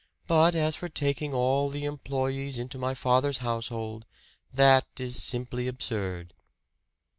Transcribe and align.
But 0.25 0.55
as 0.55 0.77
for 0.77 0.89
taking 0.89 1.31
all 1.31 1.69
the 1.69 1.85
employees 1.85 2.57
into 2.57 2.79
my 2.79 2.95
father's 2.95 3.37
household 3.37 4.07
that 4.51 4.87
is 4.99 5.21
simply 5.21 5.67
absurd." 5.67 6.33